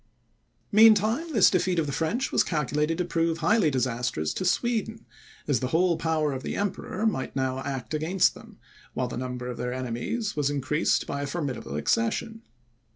[0.71, 5.05] Meantime, this defeat of the French was calculated to prove highly disastrous to Sweden,
[5.47, 8.57] as the whole power of the Emperor might now act against them,
[8.95, 12.41] while the number of their enemies was increased by a formidable accession.